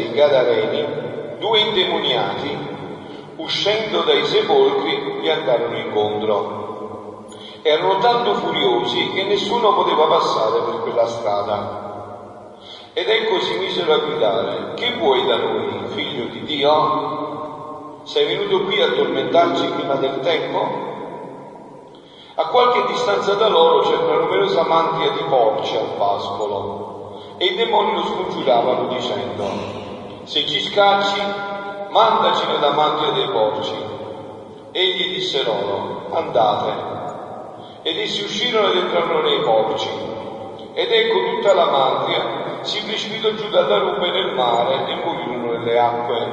[0.00, 2.58] dei Gadareni, due indemoniati,
[3.36, 7.26] uscendo dai sepolcri, gli andarono incontro.
[7.62, 11.88] Erano tanto furiosi che nessuno poteva passare per quella strada.
[12.94, 18.00] Ed ecco si misero a gridare, che vuoi da noi, figlio di Dio?
[18.04, 20.88] Sei venuto qui a tormentarci prima del tempo?
[22.34, 26.90] A qualche distanza da loro c'era una numerosa mantia di porci al pascolo
[27.36, 29.79] e i demoni lo scongiuravano dicendo,
[30.30, 31.20] se ci scacci,
[31.88, 33.74] mandaci nella mantia dei porci.
[34.70, 36.72] Egli disse loro, andate.
[37.82, 39.88] Ed essi uscirono ed entrarono nei porci.
[40.72, 45.78] Ed ecco tutta la mantia si precipitò giù dalla rupe nel mare e morirono nelle
[45.80, 46.32] acque.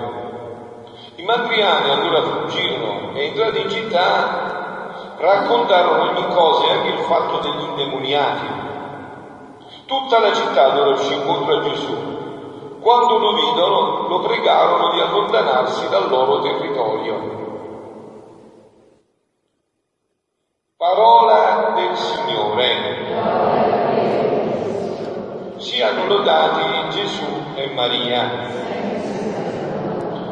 [1.15, 7.39] I mandriani allora fuggirono e entrati in città raccontarono ogni cosa e anche il fatto
[7.39, 8.45] degli indemoniati.
[9.87, 12.16] Tutta la città allora uscì incontro a Gesù.
[12.87, 17.15] Quando lo videro, lo pregarono di allontanarsi dal loro territorio.
[20.77, 22.95] Parola del Signore.
[25.57, 28.55] Siano lodati Gesù e Maria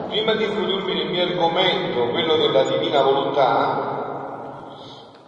[0.08, 4.06] prima di introdurmi nel mio argomento, quello della divina volontà,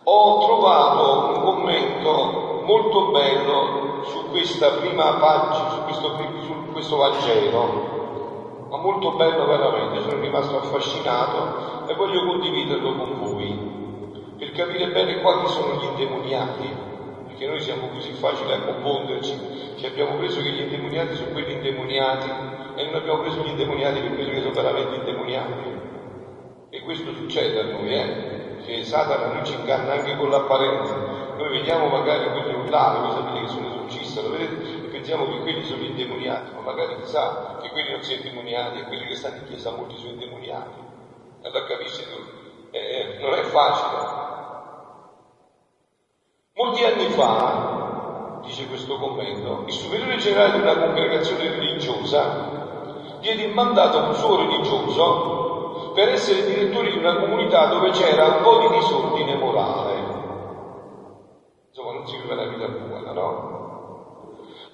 [0.01, 8.67] ho trovato un commento molto bello su questa prima pagina, su questo, su questo Vangelo,
[8.69, 15.19] ma molto bello veramente, sono rimasto affascinato e voglio condividerlo con voi, per capire bene
[15.21, 16.69] quali sono gli indemoniati,
[17.25, 21.53] perché noi siamo così facili a confonderci, ci abbiamo preso che gli indemoniati sono quelli
[21.53, 22.29] indemoniati
[22.75, 25.85] e non abbiamo preso gli indemoniati per quelli che sono veramente indemoniati.
[26.69, 28.55] E questo succede a noi, eh?
[28.63, 30.93] Che Satana noi ci inganna anche con l'apparenza.
[31.37, 34.86] Noi vediamo magari quelli urlare, voi sapete che sono esorcista, lo?
[34.97, 39.05] Pensiamo che quelli sono indemoniati, ma magari chissà che quelli non sono indemoniati e quelli
[39.05, 40.75] che stanno in chiesa molti sono indemoniati.
[41.43, 42.15] Allora capisci tu?
[42.71, 43.95] Eh, eh, non è facile.
[46.53, 53.53] Molti anni fa, dice questo commento, il superiore generale di una congregazione religiosa diede in
[53.53, 58.57] mandato a un suo religioso per essere direttore di una comunità dove c'era un po'
[58.57, 59.93] di disordine morale.
[61.67, 63.56] Insomma, non si vive la vita buona, no?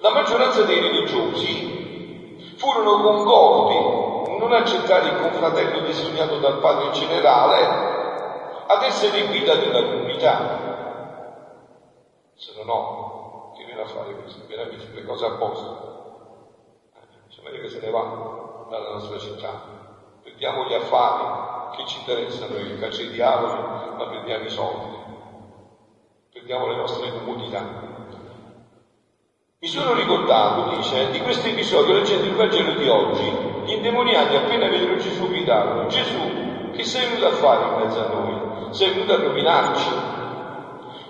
[0.04, 8.82] La maggioranza dei religiosi furono concordi non accettare il confratello designato dal padre generale ad
[8.82, 10.60] essere guida della comunità.
[12.36, 14.44] Se no, no, che viene a fare questo?
[14.46, 15.72] Viene a mettere le cose a posto.
[17.30, 19.58] Sapete che se ne va dalla nostra città.
[20.20, 23.58] Prendiamo gli affari che ci interessano, il calcio di diavoli,
[23.96, 24.98] ma prendiamo i soldi.
[26.30, 27.93] Prendiamo le nostre comodità.
[29.64, 33.32] Mi sono ricordato, dice, di questo episodio leggendo il Vangelo di oggi.
[33.64, 38.08] Gli indemoniati appena videro Gesù gridarono, Gesù, che sei venuto a fare in mezzo a
[38.08, 38.74] noi?
[38.74, 39.90] Sei venuto a rovinarci?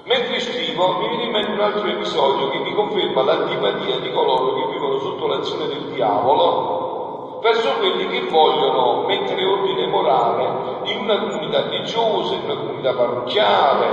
[0.04, 4.54] Mentre scrivo mi viene in mente un altro episodio che mi conferma l'antipatia di coloro
[4.54, 11.18] che vivono sotto l'azione del diavolo verso quelli che vogliono mettere ordine morale in una
[11.18, 13.86] comunità religiosa, in una comunità parrocchiale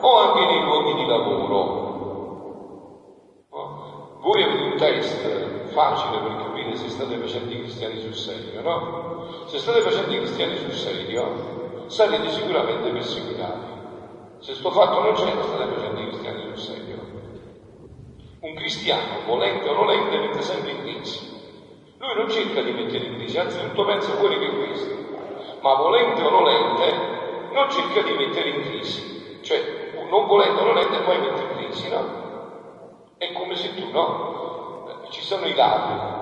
[0.00, 1.87] o anche nei luoghi di lavoro.
[4.20, 9.46] Voi avete un test facile per capire se state facendo i cristiani sul serio, no?
[9.46, 13.76] Se state facendo i cristiani sul serio, sarete sicuramente perseguitati.
[14.40, 16.96] Se sto fatto non c'è, state facendo i cristiani sul serio.
[18.40, 21.36] Un cristiano, volente o nolente, mette sempre in crisi.
[21.98, 24.94] Lui non cerca di mettere in crisi, anzitutto pensa fuori che questo.
[25.60, 29.40] Ma volente o nolente, non cerca di mettere in crisi.
[29.42, 32.27] Cioè, non volente o nolente, poi mette in crisi, no?
[33.18, 34.26] È come se tu, no?
[35.10, 36.16] Ci sono i ladri.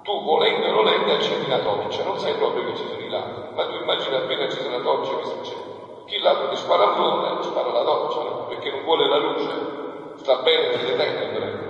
[0.00, 2.02] Tu, volente o nolente, accendi la torcia.
[2.04, 4.82] Non sai proprio che ci sono i ladri, ma tu immagini appena ci sono la
[4.82, 5.74] torcia che succede.
[6.06, 9.66] Chi l'altro ti spara a fronte, spara la doccia, perché non vuole la luce,
[10.14, 11.64] sta bene nelle tenebre.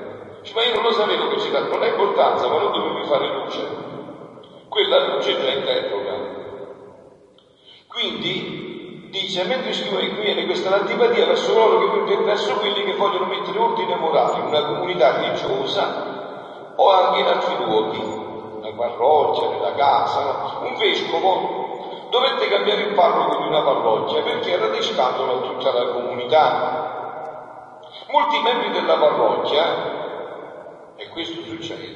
[0.54, 3.74] Ma io non lo sapevo che c'era, non ha importanza, ma non dovevi fare luce.
[4.68, 6.34] Quella luce già in terra.
[7.88, 8.55] Quindi
[9.10, 13.58] dice, mentre scrivo qui viene questa l'antipatia verso loro che verso quelli che vogliono mettere
[13.58, 17.98] ordine morale in una comunità religiosa o anche in altri luoghi,
[18.60, 24.68] nella parrocchia, nella casa, un vescovo dovette cambiare il parroco di una parrocchia perché era
[24.68, 27.80] descandolo a tutta la comunità.
[28.08, 31.92] Molti membri della parrocchia, e questo succede,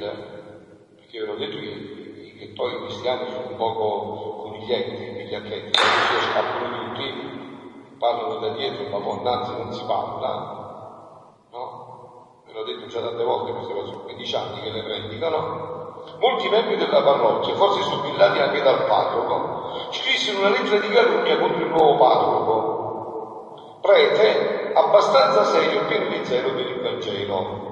[0.97, 6.21] perché ve l'ho detto che, che poi i cristiani sono un poco coniglietti, vigliacchetti, perché
[6.31, 12.43] scappano tutti, parlano da dietro, ma poi innanzi non si parla, no?
[12.47, 15.79] Ve l'ho detto già tante volte, queste cose sono 15 anni che le predicano.
[16.19, 21.63] Molti membri della parrocchia, forse sobillati anche dal parroco, scrissero una lettera di calunnia contro
[21.63, 27.69] il nuovo parroco, prete abbastanza serio e pieno di zelo per il Vangelo.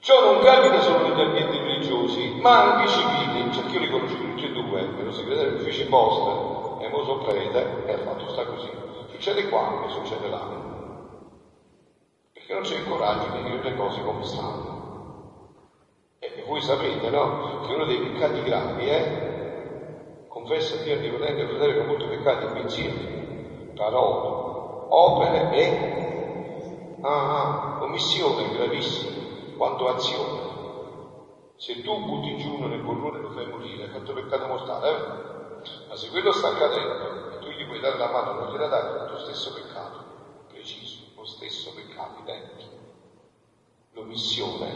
[0.00, 4.44] Ciò non capita solo negli ambienti religiosi, ma anche civili, perché io li conosco tutti
[4.46, 6.49] e due, ero segretario dell'ufficio posta,
[6.90, 8.70] e mo sono prete, e ha fatto sta così.
[9.10, 10.44] Succede qua e succede là.
[12.32, 14.78] Perché non c'è il coraggio di dire le cose come stanno.
[16.18, 17.60] E voi sapete, no?
[17.64, 19.28] Che uno dei peccati gravi è
[20.26, 24.34] confessa Dio di potente fratello che molti peccati pensieri, parole,
[24.88, 29.22] opere e ah, ah, omissione gravissima
[29.56, 30.58] quanto azione.
[31.56, 35.39] Se tu butti giù nel burrone lo fai morire, hai fatto peccato mortale, eh?
[35.88, 39.06] Ma se quello sta accadendo e tu gli puoi dare la mano, non gliela dai,
[39.06, 39.98] è lo stesso peccato,
[40.48, 42.78] preciso, lo stesso peccato identico.
[43.92, 44.74] L'omissione.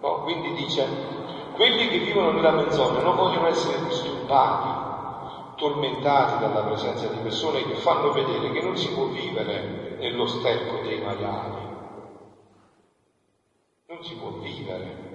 [0.00, 0.22] No?
[0.22, 0.86] Quindi dice,
[1.52, 4.86] quelli che vivono nella menzogna non vogliono essere disturbati,
[5.56, 10.78] tormentati dalla presenza di persone che fanno vedere che non si può vivere nello sterco
[10.78, 11.76] dei maiali
[13.88, 15.06] non si può vivere.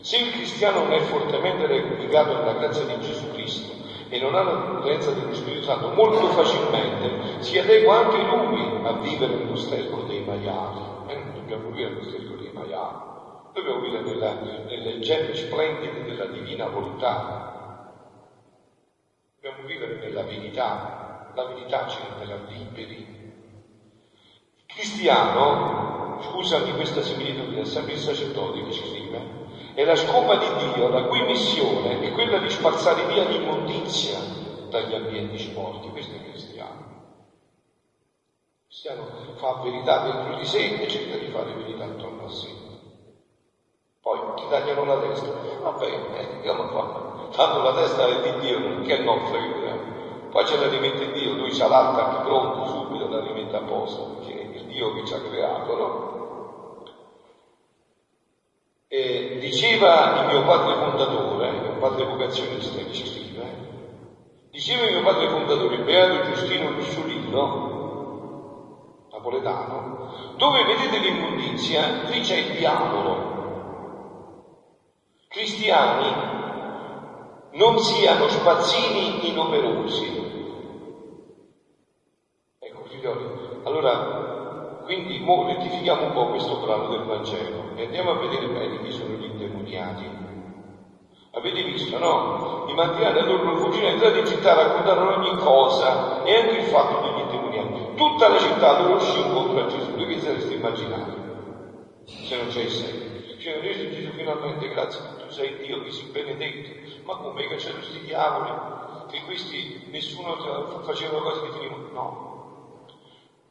[0.00, 3.77] Se il cristiano non è fortemente legato alla grazia di Gesù Cristo
[4.10, 8.92] e non ha la prudenza dello Spirito Santo, molto facilmente si adegua anche lui a
[9.00, 10.80] vivere nello sterco dei maiali.
[11.06, 12.96] E non dobbiamo vivere nello sterco dei maiali,
[13.52, 14.34] dobbiamo vivere nella,
[14.66, 17.46] nelle gemme splendide della divina volontà.
[19.40, 23.16] Dobbiamo vivere nella verità, la verità ci renderà liberi.
[24.66, 29.37] Cristiano scusami questa similitudine, è sempre il sacerdote che scrive,
[29.78, 34.18] è la scopa di Dio, la cui missione è quella di spazzare via l'immondizia
[34.68, 36.96] dagli ambienti sporchi, questo è cristiano.
[38.58, 42.56] Il cristiano fa verità dentro di sé e cerca di fare verità attorno a sé.
[44.00, 45.30] Poi ti tagliano la testa,
[45.60, 49.38] va bene, eh, io non fa, tanto la testa è di Dio, che nostra,
[50.28, 54.50] poi ce la rimette Dio, lui l'altra anche pronto, subito la rimette a posto, perché
[54.66, 56.06] Dio che ci ha creato, no?
[58.90, 63.44] E diceva il mio padre fondatore, il mio padre vocazionista che scrive,
[64.50, 67.68] diceva il mio padre fondatore, beato Giustino Rusciolino,
[69.12, 73.36] napoletano, dove vedete l'immondizia, lì c'è il diavolo.
[75.28, 76.14] Cristiani
[77.50, 80.06] non siano spazzini inoperosi.
[82.58, 84.37] Ecco, figlioli, allora
[84.88, 88.90] quindi mo rettifichiamo un po' questo brano del Vangelo e andiamo a vedere bene chi
[88.90, 90.08] sono gli indemoniati.
[91.32, 92.64] Avete visto, no?
[92.68, 97.06] I mantinati allora non fuggire entrati in città raccontarono ogni cosa e anche il fatto
[97.06, 97.96] degli indemoniati.
[97.96, 99.90] Tutta la città loro uscì incontro a Gesù.
[99.90, 101.16] Voi che sareste immaginati?
[102.06, 103.06] Se non c'è il segno.
[103.38, 107.04] Cioè, Gesù, finalmente, grazie, tu sei Dio che sei benedetto.
[107.04, 108.52] Ma come che c'erano questi diavoli?
[109.10, 111.88] Che questi nessuno faceva cose che finivano?
[111.92, 112.27] No,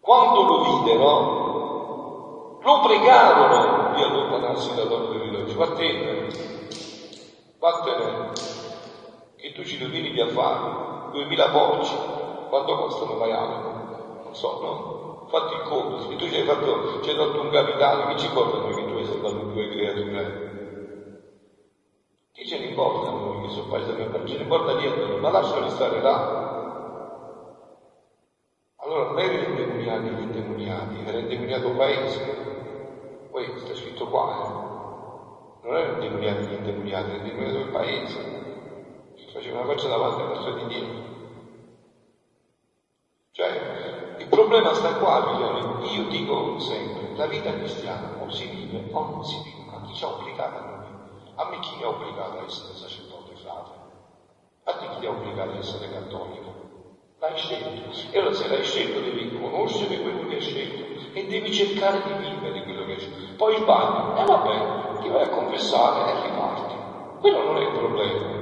[0.08, 5.58] quando lo videro, lo pregarono di allontanarsi dall'orlo del riloggio.
[5.58, 6.28] Vattene,
[7.60, 8.32] vattene,
[9.36, 11.94] che tu ci domini a fare duemila porci.
[12.48, 13.58] Quanto costano maiali?
[14.24, 15.26] Non so, no?
[15.28, 18.28] Fatti il conto, se tu ci hai fatto, ci hai dato un capitale, che ci
[18.28, 20.46] importa noi che tu hai salvato due creature?
[22.32, 25.68] Chi ce ne importa noi che sono paesi del ce ne importa niente, ma lasciali
[25.68, 26.47] stare là.
[28.88, 32.32] Allora non erano indemoniati gli indemoniati, era indemoniato paese.
[33.28, 34.56] Poi sta scritto qua, eh?
[35.60, 38.32] Non erano indemoniati gli indemoniati, era indemoniato il paese.
[39.14, 41.06] Si faceva una faccia davanti e un'altra di dietro.
[43.32, 45.76] Cioè, il problema sta qua, figlioli.
[45.80, 49.94] Io dico sempre, la vita cristiana o si vive o non si vive, ma chi
[49.94, 50.94] ci ha obbligato a noi?
[51.36, 53.80] A me chi mi ha obbligato a essere sacerdote frate?
[54.64, 56.57] A chi ti ha obbligato a essere cattolico?
[57.20, 58.12] L'hai scelto.
[58.12, 62.14] E allora se l'hai scelto devi conoscere quello che hai scelto e devi cercare di
[62.14, 63.36] vivere quello che hai scelto.
[63.38, 66.76] Poi sbagli, e eh, vabbè, ti vai a confessare e riparti.
[67.20, 68.36] Quello non è il problema.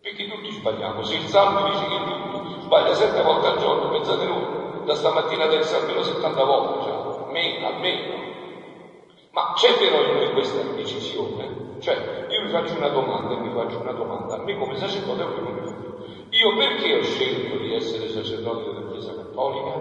[0.00, 1.02] Perché tutti sbagliamo.
[1.04, 5.44] Se il salmo dice che lui sbaglia sette volte al giorno, pensate voi, da stamattina
[5.44, 8.14] adesso almeno 70 volte, cioè, almeno, almeno.
[9.30, 11.78] Ma c'è però in noi questa decisione.
[11.78, 14.34] Cioè, io vi faccio una domanda e vi faccio una domanda.
[14.34, 15.66] A me come sacerdote è quello che
[16.36, 19.72] io perché ho scelto di essere sacerdote della Chiesa Cattolica?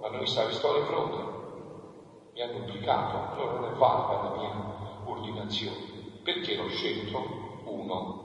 [0.00, 1.24] Ma non mi sa che sto di fronte,
[2.32, 4.50] mi hanno obbligato, allora non è valida la mia
[5.04, 5.78] ordinazione,
[6.24, 7.38] perché l'ho scelto?
[7.64, 8.18] Uno.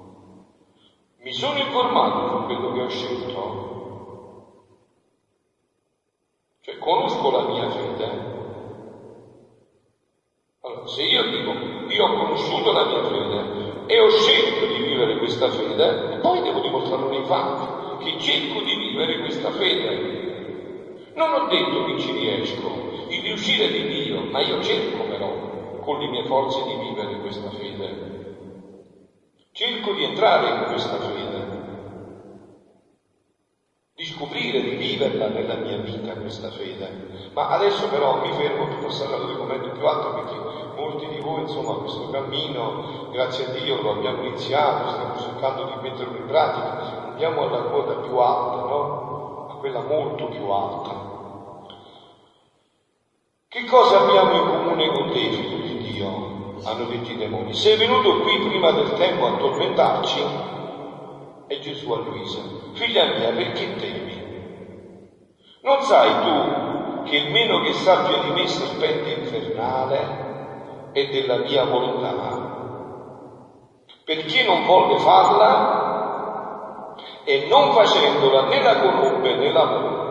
[1.18, 3.74] Mi sono informato su quello che ho scelto?
[6.62, 8.34] Cioè conosco la mia fede?
[10.62, 11.52] Allora, se io dico,
[11.90, 14.65] io ho conosciuto la mia fede e ho scelto
[14.96, 20.14] vivere questa fede, e poi devo dimostrarlo nei fatti, che cerco di vivere questa fede.
[21.14, 25.38] Non ho detto che ci riesco, il riuscire di Dio, ma io cerco però
[25.80, 28.14] con le mie forze di vivere questa fede.
[29.52, 31.64] Cerco di entrare in questa fede,
[33.94, 37.04] di scoprire, di viverla nella mia vita questa fede.
[37.32, 40.44] Ma adesso però mi fermo per passare all'argomento più alto perché
[40.96, 45.76] molti di voi, insomma, questo cammino, grazie a Dio, lo abbiamo iniziato, stiamo cercando di
[45.82, 49.48] metterlo in pratica, andiamo alla quota più alta, no?
[49.50, 51.14] A quella molto più alta.
[53.48, 56.34] Che cosa abbiamo in comune con te, figlio di Dio?
[56.64, 57.54] Hanno detto i demoni.
[57.54, 60.24] Sei venuto qui prima del tempo a tormentarci?
[61.48, 62.42] E Gesù a Luisa,
[62.74, 64.24] figlia mia, perché temi?
[65.62, 70.25] Non sai tu che il meno che sappia di me serpente infernale
[70.96, 72.14] è della mia volontà?
[74.06, 75.84] Perché non volle farla
[77.26, 80.06] e non facendola né la conobbe né l'amore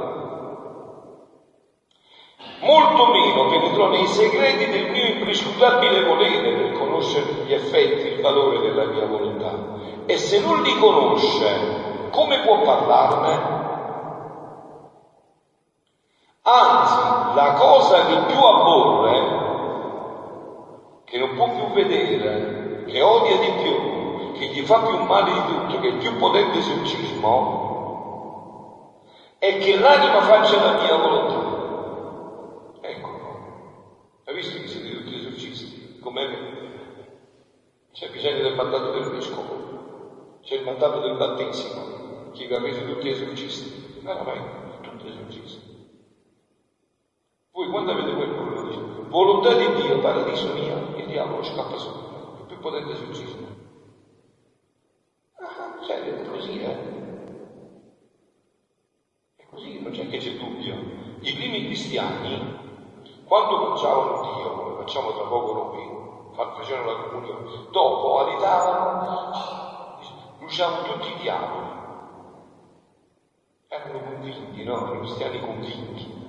[2.60, 8.60] molto meno penetrò nei segreti del mio imprescrutabile volere per conoscere gli effetti, il valore
[8.60, 10.04] della mia volontà.
[10.06, 13.52] E se non li conosce, come può parlarne?
[16.42, 19.43] Anzi, la cosa che più aborre,
[21.04, 25.44] che non può più vedere, che odia di più, che gli fa più male di
[25.44, 27.62] tutto, che è più potente esorcismo,
[29.38, 31.44] è che l'anima faccia la mia volontà.
[34.26, 35.99] Hai visto che siete tutti esorcisti?
[36.00, 36.38] Come me?
[37.92, 43.08] C'è bisogno del mandato del vescovo, c'è il mandato del battesimo, chi vi avete tutti
[43.11, 45.62] esorcisti, veramente, tutti esorcisti.
[47.52, 50.93] Voi quando avete quel problema volontà di Dio, paradiso mio,
[51.42, 53.47] scappa subito, il più potente esorcismo.
[55.38, 56.92] Ah, cioè, è così, eh?
[59.37, 60.75] È così, non c'è che c'è dubbio.
[61.21, 62.62] I primi cristiani
[63.25, 69.30] quando facciamo Dio, come facciamo tra poco noi, facevano la comunione, dopo alitavano,
[70.38, 71.83] bruciavano tutti i diavoli.
[73.68, 74.76] Erano convinti, no?
[74.76, 76.23] Erano cristiani convinti.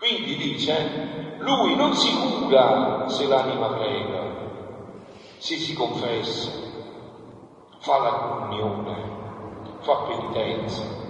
[0.00, 4.24] Quindi dice, lui non si cura se l'anima prega,
[5.36, 6.50] se si confessa,
[7.78, 11.00] fa la comunione, fa penitenza,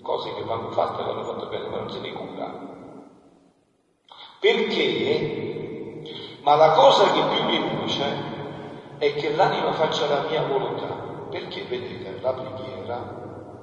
[0.00, 2.68] cose che vanno fatte, vanno fatte bene, ma non se ne cura.
[4.38, 5.38] Perché?
[6.42, 11.08] Ma la cosa che più mi luce è che l'anima faccia la mia volontà.
[11.28, 13.19] Perché vedete, la preghiera,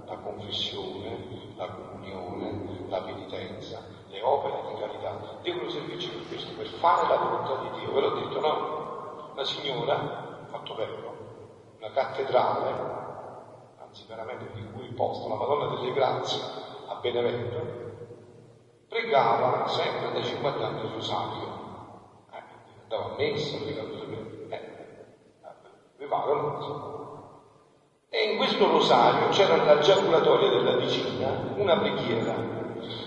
[0.07, 6.67] la confessione, la comunione, la penitenza, le opere di carità devono servirci per questo, per
[6.67, 7.93] fare la volontà di Dio.
[7.93, 9.33] Ve l'ho detto, no?
[9.35, 11.15] La signora, fatto bello,
[11.77, 13.05] una cattedrale
[13.79, 16.41] anzi veramente di cui posto, la Madonna delle Grazie
[16.87, 17.85] a Benevento,
[18.87, 21.55] pregava sempre da 50 anni il rosario.
[22.31, 22.43] Eh,
[22.83, 23.81] andava a messa, pregava
[24.49, 24.77] eh,
[25.97, 27.06] avevano e
[28.37, 32.55] questo rosario c'era nella giaculatoria della vicina una preghiera.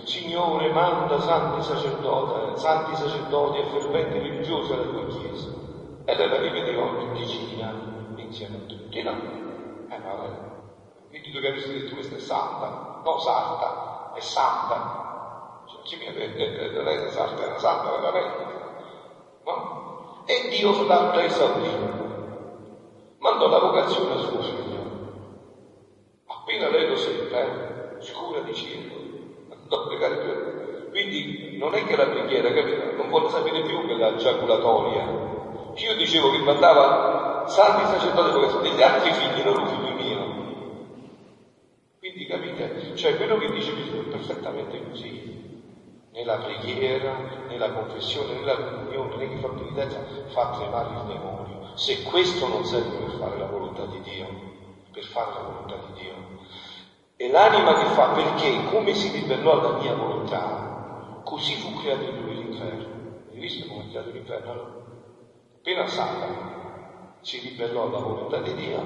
[0.03, 5.49] Signore, manda santi sacerdoti, santi sacerdoti e ferventi religiosi alla tua chiesa.
[6.05, 7.73] E lei la ripeteva ogni vicina
[8.17, 9.11] insieme a tutti, no?
[9.89, 10.49] Eh, ma
[11.09, 15.65] quindi dove avete detto questa è santa, no santa, è santa.
[15.67, 18.45] Cioè, chi mi ha detto non è santa, era santa veramente.
[19.45, 20.23] No?
[20.27, 22.09] E Dio l'ha esaurito.
[23.19, 24.80] Mandò la vocazione a suo figlio.
[26.51, 28.91] Appena lei lo seppe, scura di cielo,
[30.19, 30.91] più.
[30.91, 32.97] Quindi non è che la preghiera, capito?
[32.97, 35.05] Non vuole sapere più che la giaculatoria.
[35.77, 40.19] Io dicevo che mandava santi sacerdoti vocazione, degli altri figli, non un figlio mio.
[42.01, 42.97] Quindi capite?
[42.97, 45.39] Cioè quello che dice Gesù è perfettamente così.
[46.11, 51.77] Nella preghiera, nella confessione, nella comunione, nella penitenza, fa tremare il demonio.
[51.77, 54.50] Se questo non serve per fare la volontà di Dio,
[54.93, 56.15] per fare la volontà di Dio.
[57.17, 62.23] E l'anima che fa perché, come si ribellò alla mia volontà, così fu creato in
[62.23, 63.29] lui l'inferno.
[63.31, 64.79] Hai visto come è creato l'inferno?
[65.57, 68.83] Appena Satana si ribellò alla volontà di Dio,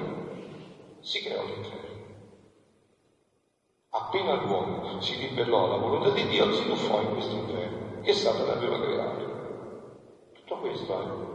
[0.99, 1.83] si creò l'inferno.
[3.89, 8.53] Appena l'uomo si ribellò alla volontà di Dio, si tuffò in questo inferno che Satana
[8.53, 9.25] aveva creato.
[10.33, 11.03] Tutto questo è.
[11.03, 11.33] Eh.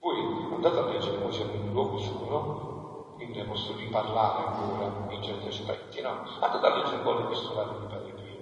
[0.00, 2.77] Voi andate a leggere Mosè nel luogo suo, no?
[3.18, 6.22] Quindi ne posso riparlare ancora in certi aspetti, no?
[6.38, 8.36] Andate a leggere un po' l'epistolario di Padre Pio.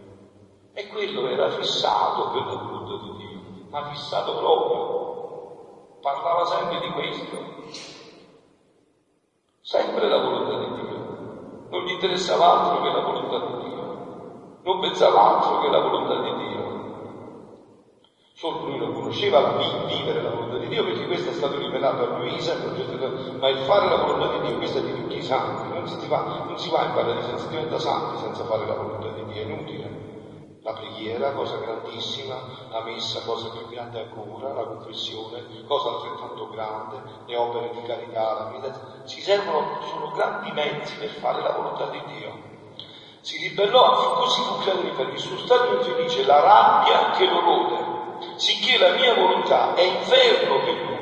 [0.74, 3.40] E quello era fissato per la volontà di Dio,
[3.70, 6.00] ma fissato proprio.
[6.02, 7.38] parlava sempre di questo.
[9.62, 11.68] Sempre la volontà di Dio.
[11.70, 14.60] Non gli interessava altro che la volontà di Dio.
[14.60, 16.45] Non pensava altro che la volontà di Dio.
[18.36, 22.18] Solo lui non conosceva vivere la volontà di Dio perché questo è stato rivelato a
[22.18, 22.54] Luisa,
[23.38, 26.06] ma il fare la volontà di Dio, questa è di tutti i santi, non si,
[26.06, 29.40] va, non si va in paradiso, si diventa santi senza fare la volontà di Dio,
[29.40, 30.58] è inutile.
[30.60, 32.36] La preghiera, cosa grandissima,
[32.68, 38.34] la messa, cosa più grande ancora, la confessione, cosa altrettanto grande, le opere di carità,
[38.34, 42.54] la vita, ci servono, sono grandi mezzi per fare la volontà di Dio.
[43.22, 47.75] Si ribellò, così fu creato per il suo stato infelice, la rabbia che lo rode
[48.36, 50.96] sicché la mia volontà è inferno per lui.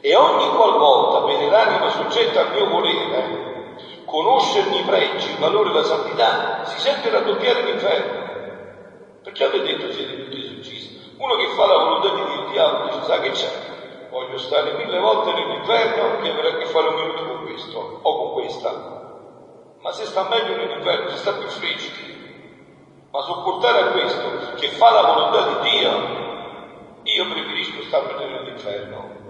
[0.00, 3.72] E ogni qualvolta vede l'anima soggetta al mio volere,
[4.04, 8.22] conoscerne i pregi, il valore la santità, si sente raddoppiare l'inferno.
[9.22, 11.14] Perché avete detto siete tutti esorcisti?
[11.16, 13.50] Uno che fa la volontà di Dio, il diavolo dice, sa che c'è?
[14.10, 18.16] Voglio stare mille volte nell'inferno che avrà a che fare un minuto con questo o
[18.18, 19.02] con questa.
[19.80, 22.03] Ma se sta meglio nell'inferno, se sta più freschi,
[23.14, 25.90] ma sopportare a questo che fa la volontà di Dio,
[27.04, 29.22] io preferisco stare nell'inferno.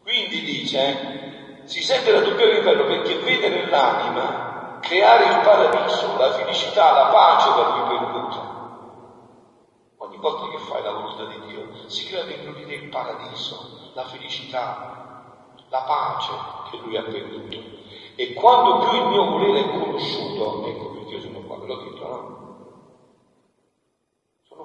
[0.00, 6.92] Quindi dice, si sente la doppia l'inferno perché vede nell'anima creare il paradiso, la felicità,
[6.92, 8.58] la pace da lui perduta.
[9.96, 13.90] Ogni volta che fai la volontà di Dio si crea dentro di te il paradiso,
[13.94, 16.32] la felicità, la pace
[16.70, 17.58] che lui ha perduto.
[18.14, 21.76] E quando più il mio volere è conosciuto, ecco perché io sono qua, ve l'ho
[21.82, 22.39] detto, no?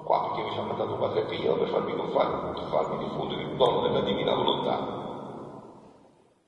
[0.06, 3.80] Sono qua perché mi ha mandato Padre Pio per farmi, per farmi diffondere il dono
[3.80, 4.78] della divina volontà.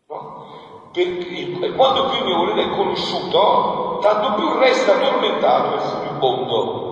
[0.07, 0.44] No?
[0.92, 6.87] Perché, quando più il mio volere è conosciuto, tanto più resta tormentato verso il mondo.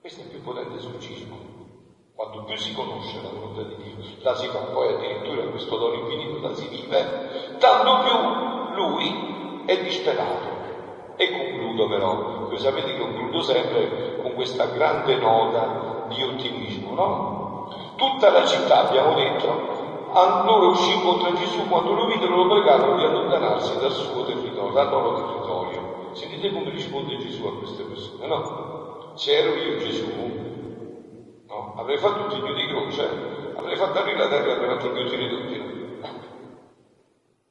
[0.00, 1.36] Questo è il più potente esorcismo.
[2.14, 5.94] Quanto più si conosce la volontà di Dio, la si fa poi addirittura questo dono
[5.94, 8.12] infinito, la si vive, tanto più
[8.76, 10.75] lui è disperato.
[11.16, 17.66] E concludo però, voi sapete che concludo sempre con questa grande nota di ottimismo, no?
[17.96, 19.74] Tutta la città, abbiamo detto,
[20.44, 24.90] loro uscì contro Gesù quando lo videro lo pregarono di allontanarsi dal suo territorio, dal
[24.90, 26.12] loro territorio.
[26.12, 29.14] Sentite come risponde Gesù a queste persone, no?
[29.14, 30.06] Se ero io Gesù,
[31.48, 31.74] no?
[31.76, 34.92] Avrei fatto un segno di croce, avrei fatto aprire la terra e avrei fatto il
[34.92, 35.60] mio tutti.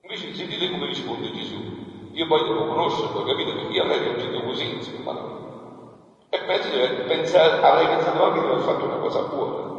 [0.01, 1.84] Invece sentite come risponde Gesù.
[2.15, 3.51] Io poi devo conoscerlo, capite?
[3.51, 5.11] Perché io avrei reagito così, insomma.
[6.29, 9.73] E penso di aver avrei pensato anche di aver fatto una cosa buona.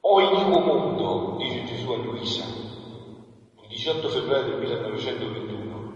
[0.00, 2.44] O iniquo mondo, dice Gesù a Luisa,
[3.62, 5.92] il 18 febbraio del 1921,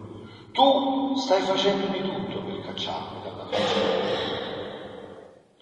[0.53, 4.43] tu stai facendo di tutto per cacciarmi dalla faccia della terra.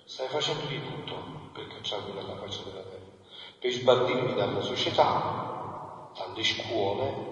[0.04, 3.10] Stai facendo di tutto per cacciarmi dalla faccia della terra,
[3.58, 7.30] per sbattirmi dalla società, dalle scuole,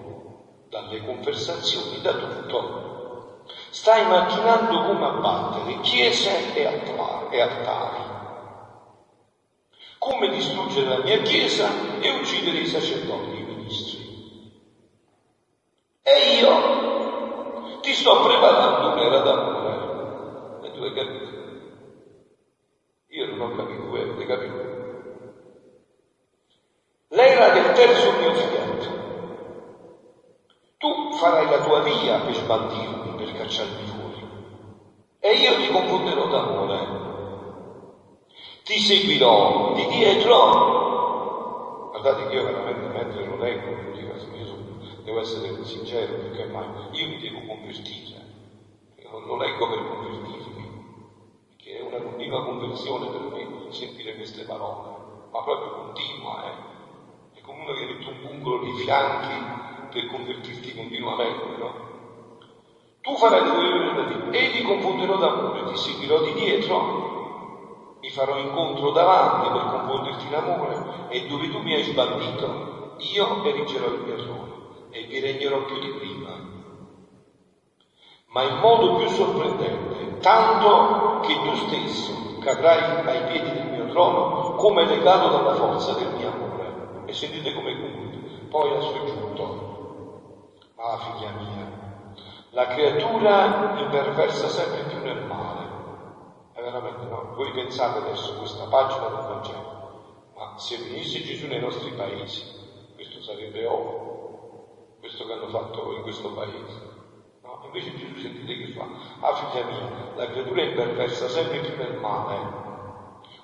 [0.71, 3.43] dalle conversazioni, da tutto.
[3.69, 6.65] Stai macchinando come abbattere chiese e
[7.41, 8.03] altari,
[9.97, 13.99] come distruggere la mia chiesa e uccidere i sacerdoti e i ministri.
[16.03, 20.67] E io ti sto preparando un'era d'amore.
[20.67, 21.29] E tu hai capito?
[23.07, 24.69] Io non ho capito, voi avete capito?
[27.09, 29.00] L'era del terzo mio tu
[31.13, 34.25] farai la tua via per sbandirmi, per cacciarmi fuori.
[35.19, 36.99] E io ti confonderò d'amore.
[38.63, 41.89] Ti seguirò di dietro.
[41.89, 43.89] Guardate che io veramente mentre lo leggo,
[45.03, 48.19] devo essere sincero, perché mai io mi devo convertire.
[49.11, 50.69] Lo leggo per convertirmi,
[51.49, 54.89] perché è una continua conversione per me sentire queste parole,
[55.31, 56.69] ma proprio continua, eh.
[57.33, 59.33] È come uno che mette un pungolo di fianchi
[59.91, 61.89] per convertirti continuamente, no?
[63.01, 66.99] Tu farai volontà e ti confonderò d'amore, ti seguirò di dietro,
[67.99, 73.43] mi farò incontro davanti per confonderti in amore e dove tu mi hai sbandito, io
[73.43, 76.49] erigerò il mio trono e vi regnerò più di prima.
[78.27, 84.53] Ma in modo più sorprendente, tanto che tu stesso cadrai ai piedi del mio trono
[84.55, 86.79] come legato dalla forza del mio amore.
[87.03, 88.21] E sentite come conclude.
[88.47, 89.70] Poi ha soggiunto,
[90.83, 91.69] Ah, figlia mia,
[92.49, 95.69] la creatura imperversa sempre più nel male.
[96.53, 97.35] È veramente no.
[97.35, 102.41] Voi pensate adesso questa pagina del Vangelo, ma se venisse Gesù nei nostri paesi,
[102.95, 106.81] questo sarebbe ovvio, questo che hanno fatto in questo paese.
[107.43, 108.87] No, invece Gesù sentite che fa?
[109.19, 112.59] Ah, figlia mia, la creatura imperversa sempre più nel male.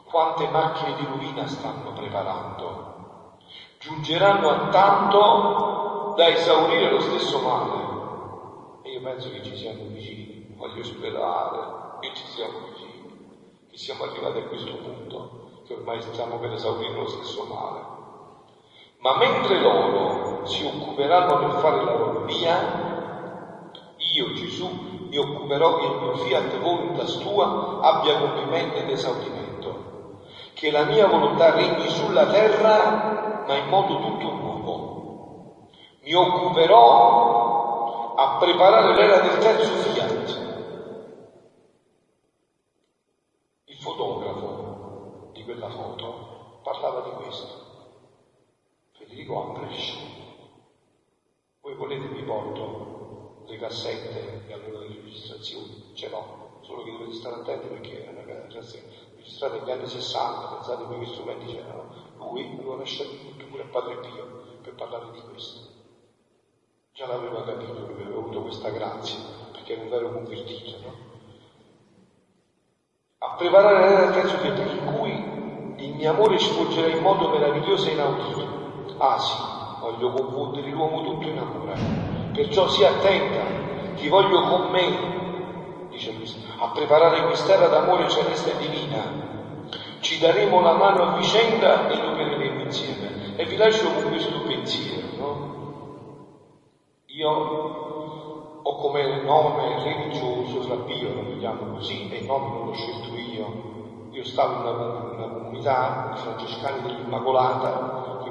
[0.06, 3.36] quante macchine di rovina stanno preparando.
[3.78, 5.87] Giungeranno a tanto
[6.18, 8.82] da esaurire lo stesso male.
[8.82, 14.06] E io penso che ci siamo vicini, voglio sperare che ci siamo vicini, che siamo
[14.06, 17.86] arrivati a questo punto, che ormai stiamo per esaurire lo stesso male.
[18.98, 24.68] Ma mentre loro si occuperanno nel fare la loro via, io Gesù
[25.10, 30.18] mi occuperò che il mio fiat voluntas tua abbia compimento ed esaurimento,
[30.56, 34.47] che la mia volontà regni sulla terra, ma in modo tutto.
[36.08, 40.46] Mi occuperò a preparare l'era del terzo fiat.
[43.66, 47.46] Il fotografo di quella foto parlava di questo
[48.94, 49.98] Federico Ambresci.
[51.60, 55.92] Voi volete vi porto le cassette e allora le registrazioni?
[55.94, 60.56] Ce l'ho, solo che dovete stare attenti perché è una cassetta registrata negli anni 60,
[60.56, 61.92] pensate voi che strumenti c'erano.
[62.16, 64.26] Lui aveva lasciato tutto pure a Padre Pio
[64.62, 65.77] per parlare di questo.
[66.98, 69.20] Già l'aveva capito che aveva avuto questa grazia,
[69.52, 70.94] perché era un vero convertito, no?
[73.20, 77.92] A preparare del terzo tempo in cui il mio amore sfoggerà in modo meraviglioso e
[77.92, 79.36] inaudito Ah sì,
[79.80, 81.76] voglio confondere l'uomo tutto in amore.
[82.34, 83.44] Perciò sia attenta,
[83.94, 89.04] ti voglio con me, dice Cristo, a preparare quest'era d'amore celeste e divina.
[90.00, 93.36] Ci daremo la mano a vicenda e lo opereremo insieme.
[93.36, 95.07] E vi lascio con questo pensiero?
[97.18, 97.30] Io
[98.62, 103.66] ho come nome religioso Flabbio, lo chiamo così, e il nome non l'ho scelto io.
[104.12, 104.72] Io stavo in una,
[105.16, 107.88] una comunità di francescani dell'Immacolata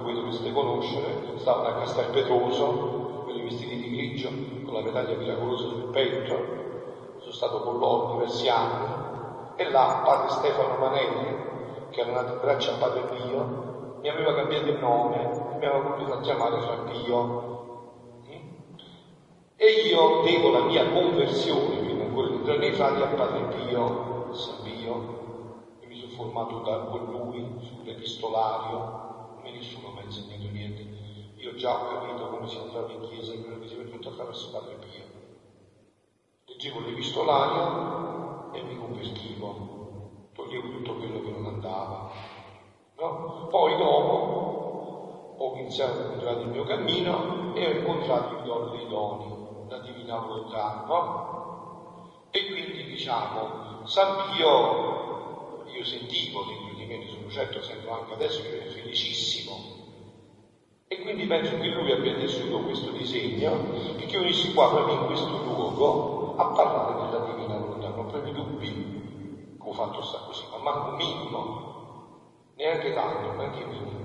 [0.06, 4.30] voi dovreste conoscere, stavano a Castel Petroso, quelli vestiti di grigio,
[4.62, 6.46] con la medaglia miracolosa sul petto,
[7.16, 8.96] sono stato con loro diversi anni,
[9.56, 11.36] e là padre Stefano Manelli,
[11.90, 13.50] che era nato in braccio a padre Pio,
[13.98, 17.55] mi aveva cambiato il nome, mi aveva voluto a chiamare Fra Pio.
[19.58, 24.62] E io devo la mia conversione, ancora di entrare nei frati, a padre Pio, San
[24.62, 30.86] Pio, e mi sono formato da, con lui sull'epistolario, me nessuno mi ha insegnato niente.
[31.38, 34.50] Io già ho capito come si entrava in chiesa e quello che si tutto attraverso
[34.50, 35.04] Padre Pio.
[36.44, 42.10] Leggevo l'epistolario e mi convertivo, toglievo tutto quello che non andava.
[42.96, 43.46] No?
[43.48, 48.86] Poi dopo ho iniziato a incontrare il mio cammino e ho incontrato il dono dei
[48.86, 52.28] doni, la divina volontà, no?
[52.30, 56.66] E quindi diciamo, San Pio, io sentivo di
[57.26, 59.74] sono certo, sento anche adesso che è felicissimo.
[60.88, 65.06] E quindi penso che lui abbia tessuto questo disegno e che unissi qua proprio in
[65.06, 67.88] questo luogo a parlare della divina volontà.
[67.88, 74.04] Non proprio dubbi come ho fatto sta così, ma manco minimo, neanche tanto, neanche minimo.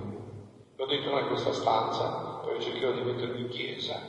[0.76, 4.02] L'ho detto noi in questa stanza, poi cercherò di metterlo in chiesa,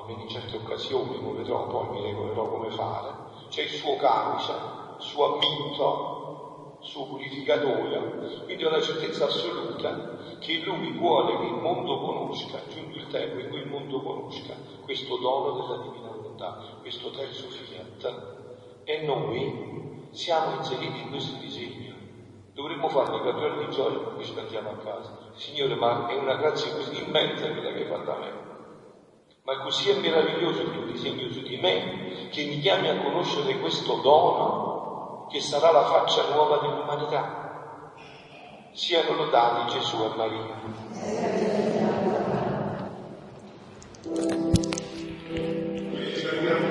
[0.00, 3.12] almeno in certe occasioni, come vedrò, poi mi regolerò come fare.
[3.48, 10.62] C'è il suo camice, il suo amminto, suo purificatore, quindi ho la certezza assoluta che
[10.64, 15.16] lui vuole che il mondo conosca, giunto il tempo in cui il mondo conosca questo
[15.16, 18.82] dono della divina volontà, questo terzo fiat.
[18.84, 21.94] E noi siamo inseriti in questo disegno.
[22.52, 25.18] Dovremmo farne quattro anni di gioia e poi ci andiamo a casa.
[25.34, 28.53] Signore, ma è una grazia così immensa quella che hai fatto a me.
[29.46, 33.58] Ma così è meraviglioso il tuo disegno su di me che mi chiami a conoscere
[33.58, 37.92] questo dono che sarà la faccia nuova dell'umanità.
[38.72, 41.73] Siano lodati Gesù e Maria.